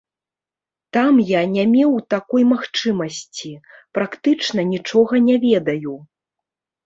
[0.95, 3.51] Там я не меў такой магчымасці,
[3.97, 5.93] практычна нічога не ведаю.